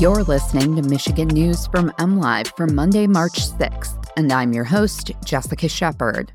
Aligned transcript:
You're 0.00 0.24
listening 0.24 0.76
to 0.76 0.88
Michigan 0.88 1.28
News 1.28 1.66
from 1.66 1.90
MLive 1.98 2.56
for 2.56 2.66
Monday, 2.66 3.06
March 3.06 3.34
6th, 3.34 4.10
and 4.16 4.32
I'm 4.32 4.54
your 4.54 4.64
host, 4.64 5.10
Jessica 5.26 5.68
Shepard. 5.68 6.32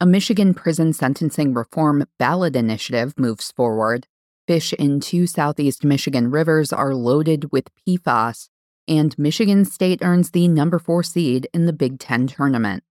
A 0.00 0.04
Michigan 0.04 0.52
prison 0.52 0.92
sentencing 0.92 1.54
reform 1.54 2.04
ballot 2.18 2.56
initiative 2.56 3.14
moves 3.16 3.52
forward. 3.52 4.08
Fish 4.48 4.72
in 4.72 4.98
two 4.98 5.28
southeast 5.28 5.84
Michigan 5.84 6.28
rivers 6.28 6.72
are 6.72 6.92
loaded 6.92 7.52
with 7.52 7.68
PFAS, 7.86 8.48
and 8.88 9.16
Michigan 9.16 9.64
State 9.64 10.00
earns 10.02 10.32
the 10.32 10.48
number 10.48 10.80
four 10.80 11.04
seed 11.04 11.46
in 11.54 11.66
the 11.66 11.72
Big 11.72 12.00
Ten 12.00 12.26
tournament. 12.26 12.82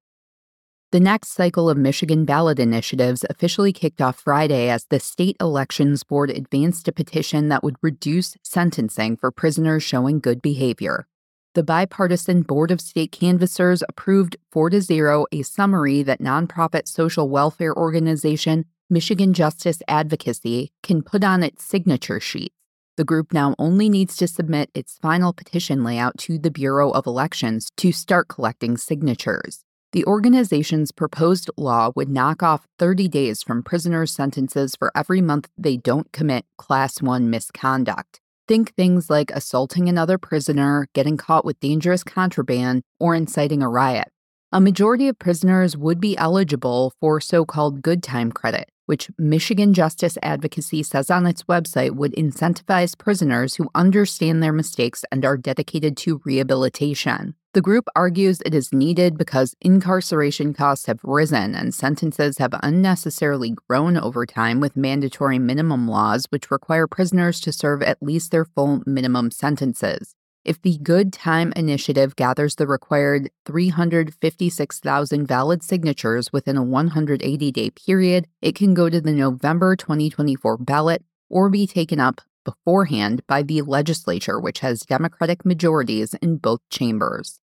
The 0.91 0.99
next 0.99 1.29
cycle 1.29 1.69
of 1.69 1.77
Michigan 1.77 2.25
ballot 2.25 2.59
initiatives 2.59 3.23
officially 3.29 3.71
kicked 3.71 4.01
off 4.01 4.19
Friday 4.19 4.67
as 4.69 4.83
the 4.89 4.99
State 4.99 5.37
Elections 5.39 6.03
Board 6.03 6.29
advanced 6.29 6.85
a 6.89 6.91
petition 6.91 7.47
that 7.47 7.63
would 7.63 7.77
reduce 7.81 8.35
sentencing 8.43 9.15
for 9.15 9.31
prisoners 9.31 9.83
showing 9.83 10.19
good 10.19 10.41
behavior. 10.41 11.07
The 11.53 11.63
bipartisan 11.63 12.41
Board 12.41 12.71
of 12.71 12.81
State 12.81 13.13
Canvassers 13.13 13.83
approved 13.87 14.35
4 14.51 14.71
to 14.71 14.81
0 14.81 15.27
a 15.31 15.43
summary 15.43 16.03
that 16.03 16.19
nonprofit 16.19 16.89
social 16.89 17.29
welfare 17.29 17.73
organization 17.73 18.65
Michigan 18.89 19.33
Justice 19.33 19.81
Advocacy 19.87 20.73
can 20.83 21.03
put 21.03 21.23
on 21.23 21.41
its 21.41 21.63
signature 21.63 22.19
sheets. 22.19 22.53
The 22.97 23.05
group 23.05 23.31
now 23.31 23.55
only 23.57 23.87
needs 23.87 24.17
to 24.17 24.27
submit 24.27 24.69
its 24.73 24.97
final 24.97 25.31
petition 25.31 25.85
layout 25.85 26.17
to 26.17 26.37
the 26.37 26.51
Bureau 26.51 26.91
of 26.91 27.07
Elections 27.07 27.69
to 27.77 27.93
start 27.93 28.27
collecting 28.27 28.75
signatures. 28.75 29.63
The 29.93 30.05
organization's 30.05 30.93
proposed 30.93 31.51
law 31.57 31.91
would 31.97 32.07
knock 32.07 32.41
off 32.41 32.65
30 32.79 33.09
days 33.09 33.43
from 33.43 33.61
prisoners' 33.61 34.13
sentences 34.13 34.73
for 34.77 34.89
every 34.95 35.19
month 35.19 35.49
they 35.57 35.75
don't 35.75 36.09
commit 36.13 36.45
Class 36.57 37.01
1 37.01 37.29
misconduct. 37.29 38.21
Think 38.47 38.73
things 38.75 39.09
like 39.09 39.31
assaulting 39.31 39.89
another 39.89 40.17
prisoner, 40.17 40.87
getting 40.93 41.17
caught 41.17 41.43
with 41.43 41.59
dangerous 41.59 42.05
contraband, 42.05 42.83
or 43.01 43.15
inciting 43.15 43.61
a 43.61 43.67
riot. 43.67 44.07
A 44.53 44.61
majority 44.61 45.09
of 45.09 45.19
prisoners 45.19 45.75
would 45.75 45.99
be 45.99 46.17
eligible 46.17 46.93
for 47.01 47.19
so 47.19 47.43
called 47.43 47.81
good 47.81 48.01
time 48.01 48.31
credit, 48.31 48.69
which 48.85 49.09
Michigan 49.17 49.73
Justice 49.73 50.17
Advocacy 50.23 50.83
says 50.83 51.11
on 51.11 51.25
its 51.25 51.43
website 51.43 51.95
would 51.95 52.13
incentivize 52.13 52.97
prisoners 52.97 53.55
who 53.55 53.69
understand 53.75 54.41
their 54.41 54.53
mistakes 54.53 55.03
and 55.11 55.25
are 55.25 55.35
dedicated 55.35 55.97
to 55.97 56.21
rehabilitation. 56.23 57.35
The 57.53 57.61
group 57.61 57.89
argues 57.97 58.39
it 58.45 58.55
is 58.55 58.71
needed 58.71 59.17
because 59.17 59.57
incarceration 59.59 60.53
costs 60.53 60.85
have 60.85 61.01
risen 61.03 61.53
and 61.53 61.73
sentences 61.73 62.37
have 62.37 62.53
unnecessarily 62.63 63.55
grown 63.67 63.97
over 63.97 64.25
time 64.25 64.61
with 64.61 64.77
mandatory 64.77 65.37
minimum 65.37 65.85
laws 65.85 66.27
which 66.29 66.49
require 66.49 66.87
prisoners 66.87 67.41
to 67.41 67.51
serve 67.51 67.83
at 67.83 68.01
least 68.01 68.31
their 68.31 68.45
full 68.45 68.81
minimum 68.85 69.31
sentences. 69.31 70.15
If 70.45 70.61
the 70.61 70.77
Good 70.77 71.11
Time 71.11 71.51
Initiative 71.57 72.15
gathers 72.15 72.55
the 72.55 72.67
required 72.67 73.29
356,000 73.45 75.27
valid 75.27 75.61
signatures 75.61 76.31
within 76.31 76.55
a 76.55 76.63
180 76.63 77.51
day 77.51 77.69
period, 77.71 78.27
it 78.41 78.55
can 78.55 78.73
go 78.73 78.89
to 78.89 79.01
the 79.01 79.11
November 79.11 79.75
2024 79.75 80.57
ballot 80.59 81.03
or 81.29 81.49
be 81.49 81.67
taken 81.67 81.99
up 81.99 82.21
beforehand 82.45 83.21
by 83.27 83.43
the 83.43 83.61
legislature, 83.61 84.39
which 84.39 84.61
has 84.61 84.81
Democratic 84.81 85.45
majorities 85.45 86.13
in 86.21 86.37
both 86.37 86.61
chambers. 86.69 87.40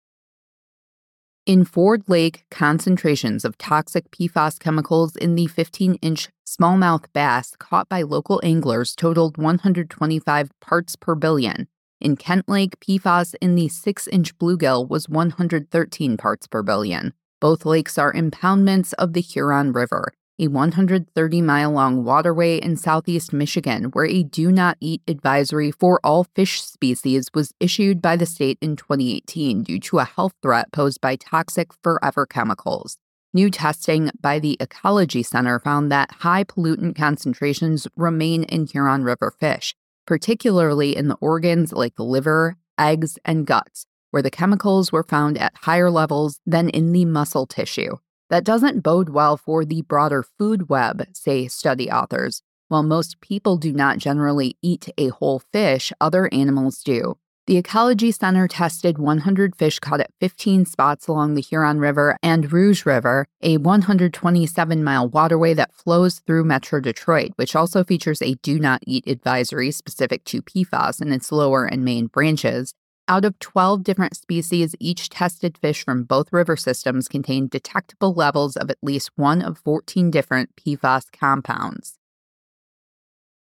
In 1.49 1.65
Ford 1.65 2.03
Lake, 2.09 2.45
concentrations 2.51 3.43
of 3.43 3.57
toxic 3.57 4.11
PFAS 4.11 4.61
chemicals 4.61 5.17
in 5.17 5.35
the 5.35 5.47
15 5.47 5.95
inch 6.03 6.29
smallmouth 6.47 7.07
bass 7.15 7.57
caught 7.59 7.89
by 7.89 8.03
local 8.03 8.39
anglers 8.45 8.95
totaled 8.95 9.39
125 9.39 10.51
parts 10.61 10.95
per 10.95 11.15
billion, 11.15 11.67
in 12.03 12.17
Kent 12.17 12.51
Lake, 12.51 12.79
PFAS 12.81 13.35
in 13.41 13.55
the 13.55 13.69
6 13.69 14.09
inch 14.09 14.37
bluegill 14.37 14.87
was 14.87 15.09
113 15.09 16.19
parts 16.19 16.47
per 16.47 16.63
billion. 16.63 17.15
Both 17.41 17.65
lakes 17.65 17.97
are 17.97 18.13
impoundments 18.13 18.93
of 18.99 19.15
the 19.15 19.23
Huron 19.23 19.73
River, 19.73 20.13
a 20.41 20.47
130 20.47 21.43
mile 21.43 21.72
long 21.72 22.04
waterway 22.04 22.59
in 22.59 22.76
southeast 22.76 23.32
Michigan 23.32 23.84
where 23.87 24.06
a 24.06 24.22
do 24.22 24.53
not 24.53 24.76
eat 24.81 25.03
advisory 25.09 25.71
for 25.71 25.99
all 26.04 26.25
fish 26.34 26.62
species 26.62 27.28
was 27.34 27.53
issued 27.59 28.00
by 28.00 28.16
the 28.16 28.26
state 28.26 28.59
in 28.60 28.76
2018 28.76 29.65
due 29.65 29.81
to 29.81 29.99
a 29.99 30.04
health 30.04 30.32
threat 30.41 30.71
posed 30.72 31.00
by 31.00 31.16
toxic 31.16 31.71
forever 31.82 32.25
chemicals. 32.25 32.99
New 33.34 33.50
testing 33.50 34.10
by 34.21 34.38
the 34.38 34.56
Ecology 34.60 35.22
Center 35.22 35.59
found 35.59 35.93
that 35.93 36.10
high 36.21 36.44
pollutant 36.44 36.97
concentrations 36.97 37.87
remain 37.97 38.44
in 38.44 38.66
Huron 38.66 39.03
River 39.03 39.34
fish, 39.38 39.75
particularly 40.06 40.97
in 40.97 41.09
the 41.09 41.19
organs 41.20 41.72
like 41.72 41.97
the 41.97 42.05
liver, 42.05 42.56
eggs, 42.78 43.19
and 43.25 43.47
guts, 43.47 43.87
where 44.12 44.22
the 44.22 44.31
chemicals 44.31 44.93
were 44.93 45.03
found 45.03 45.37
at 45.37 45.53
higher 45.56 45.91
levels 45.91 46.41
than 46.47 46.70
in 46.70 46.93
the 46.93 47.05
muscle 47.05 47.47
tissue. 47.47 47.97
That 48.31 48.44
doesn't 48.44 48.83
bode 48.83 49.09
well 49.09 49.37
for 49.37 49.65
the 49.65 49.83
broader 49.83 50.22
food 50.22 50.69
web, 50.69 51.06
say 51.15 51.49
study 51.49 51.91
authors. 51.91 52.43
While 52.69 52.83
most 52.83 53.21
people 53.21 53.56
do 53.56 53.72
not 53.72 53.97
generally 53.99 54.56
eat 54.61 54.91
a 54.99 55.09
whole 55.09 55.39
fish, 55.39 55.93
other 56.00 56.28
animals 56.33 56.83
do. 56.83 57.17
The 57.47 57.56
Ecology 57.56 58.12
Center 58.12 58.47
tested 58.47 58.99
100 58.99 59.56
fish 59.56 59.78
caught 59.78 60.00
at 60.00 60.12
15 60.21 60.67
spots 60.67 61.09
along 61.09 61.33
the 61.33 61.41
Huron 61.41 61.78
River 61.78 62.19
and 62.22 62.53
Rouge 62.53 62.84
River, 62.84 63.27
a 63.41 63.56
127 63.56 64.84
mile 64.84 65.09
waterway 65.09 65.55
that 65.55 65.72
flows 65.72 66.19
through 66.19 66.44
Metro 66.44 66.78
Detroit, 66.78 67.31
which 67.37 67.56
also 67.56 67.83
features 67.83 68.21
a 68.21 68.34
do 68.43 68.59
not 68.59 68.83
eat 68.87 69.06
advisory 69.06 69.71
specific 69.71 70.25
to 70.25 70.43
PFAS 70.43 71.00
in 71.00 71.11
its 71.11 71.33
lower 71.33 71.65
and 71.65 71.83
main 71.83 72.09
branches. 72.09 72.75
Out 73.11 73.25
of 73.25 73.39
12 73.39 73.85
different 73.85 74.15
species, 74.17 74.75
each 74.79 75.09
tested 75.09 75.57
fish 75.57 75.83
from 75.83 76.05
both 76.05 76.31
river 76.31 76.57
systems 76.57 77.09
contained 77.09 77.49
detectable 77.49 78.13
levels 78.13 78.55
of 78.55 78.69
at 78.69 78.77
least 78.83 79.13
one 79.17 79.41
of 79.41 79.57
14 79.57 80.11
different 80.11 80.55
PFAS 80.57 81.11
compounds. 81.11 81.95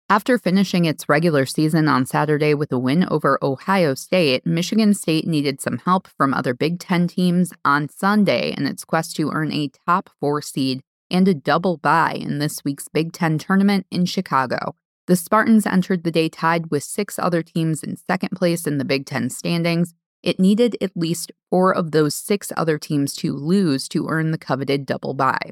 After 0.09 0.37
finishing 0.37 0.85
its 0.85 1.09
regular 1.09 1.45
season 1.45 1.89
on 1.89 2.05
Saturday 2.05 2.53
with 2.53 2.71
a 2.71 2.79
win 2.79 3.05
over 3.11 3.37
Ohio 3.41 3.95
State, 3.95 4.45
Michigan 4.45 4.93
State 4.93 5.27
needed 5.27 5.59
some 5.59 5.79
help 5.79 6.07
from 6.07 6.33
other 6.33 6.53
Big 6.53 6.79
Ten 6.79 7.09
teams 7.09 7.51
on 7.65 7.89
Sunday 7.89 8.53
in 8.57 8.65
its 8.65 8.85
quest 8.85 9.17
to 9.17 9.29
earn 9.31 9.51
a 9.51 9.69
top 9.85 10.09
four 10.21 10.41
seed 10.41 10.81
and 11.11 11.27
a 11.27 11.33
double 11.33 11.75
bye 11.75 12.17
in 12.17 12.39
this 12.39 12.63
week's 12.63 12.87
Big 12.87 13.11
Ten 13.11 13.37
tournament 13.37 13.85
in 13.91 14.05
Chicago. 14.05 14.75
The 15.09 15.15
Spartans 15.15 15.65
entered 15.65 16.03
the 16.03 16.11
day 16.11 16.29
tied 16.29 16.69
with 16.69 16.83
six 16.83 17.17
other 17.17 17.41
teams 17.41 17.81
in 17.81 17.97
second 17.97 18.29
place 18.35 18.67
in 18.67 18.77
the 18.77 18.85
Big 18.85 19.07
Ten 19.07 19.31
standings. 19.31 19.95
It 20.21 20.39
needed 20.39 20.77
at 20.81 20.95
least 20.95 21.31
four 21.49 21.75
of 21.75 21.89
those 21.89 22.13
six 22.13 22.51
other 22.55 22.77
teams 22.77 23.15
to 23.15 23.33
lose 23.33 23.87
to 23.87 24.07
earn 24.07 24.29
the 24.29 24.37
coveted 24.37 24.85
double 24.85 25.15
bye. 25.15 25.49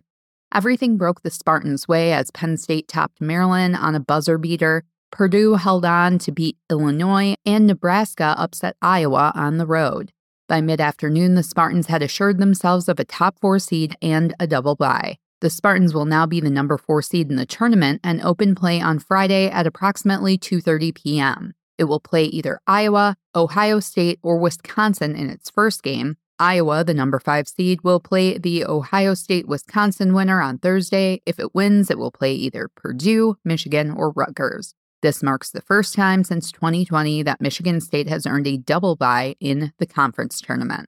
Everything 0.54 0.96
broke 0.96 1.24
the 1.24 1.32
Spartans' 1.32 1.88
way 1.88 2.14
as 2.14 2.30
Penn 2.30 2.58
State 2.58 2.88
topped 2.88 3.20
Maryland 3.20 3.76
on 3.76 3.96
a 3.96 4.00
buzzer 4.00 4.38
beater. 4.38 4.84
Purdue 5.10 5.56
held 5.56 5.86
on 5.86 6.20
to 6.20 6.32
beat 6.32 6.58
Illinois, 6.70 7.34
and 7.44 7.66
Nebraska 7.66 8.36
upset 8.38 8.76
Iowa 8.80 9.32
on 9.34 9.58
the 9.58 9.66
road. 9.66 10.12
By 10.48 10.62
mid 10.62 10.80
afternoon, 10.80 11.34
the 11.34 11.42
Spartans 11.42 11.88
had 11.88 12.04
assured 12.04 12.38
themselves 12.38 12.88
of 12.88 13.00
a 13.00 13.06
top 13.06 13.40
four 13.40 13.58
seed 13.58 13.96
and 14.04 14.36
a 14.40 14.46
double 14.46 14.76
bye. 14.76 15.18
The 15.40 15.50
Spartans 15.50 15.94
will 15.94 16.06
now 16.06 16.26
be 16.26 16.40
the 16.40 16.50
number 16.50 16.78
four 16.78 17.02
seed 17.02 17.30
in 17.30 17.36
the 17.36 17.46
tournament 17.46 18.02
and 18.04 18.22
open 18.22 18.56
play 18.56 18.82
on 18.82 18.98
Friday 18.98 19.50
at 19.50 19.68
approximately 19.68 20.38
2:30 20.38 20.96
p.m. 20.96 21.54
It 21.78 21.84
will 21.84 22.00
play 22.00 22.26
either 22.26 22.60
Iowa, 22.66 23.18
Ohio 23.36 23.80
State, 23.80 24.20
or 24.24 24.40
Wisconsin 24.40 25.16
in 25.16 25.30
its 25.30 25.52
first 25.52 25.84
game, 25.84 26.18
Iowa, 26.40 26.84
the 26.84 26.94
number 26.94 27.20
five 27.20 27.48
seed, 27.48 27.82
will 27.84 28.00
play 28.00 28.38
the 28.38 28.66
Ohio 28.66 29.14
State 29.14 29.48
Wisconsin 29.48 30.14
winner 30.14 30.42
on 30.42 30.60
Thursday. 30.60 31.22
If 31.26 31.40
it 31.40 31.56
wins, 31.56 31.90
it 31.90 31.98
will 31.98 32.12
play 32.12 32.34
either 32.34 32.70
Purdue, 32.76 33.38
Michigan, 33.44 33.92
or 33.92 34.12
Rutgers. 34.12 34.74
This 35.02 35.24
marks 35.24 35.50
the 35.50 35.62
first 35.62 35.96
time 35.96 36.24
since 36.24 36.52
2020 36.52 37.24
that 37.24 37.42
Michigan 37.42 37.82
State 37.82 38.10
has 38.10 38.26
earned 38.26 38.48
a 38.48 38.58
double 38.58 38.96
bye 38.96 39.36
in 39.40 39.74
the 39.78 39.86
conference 39.86 40.42
tournament. 40.42 40.88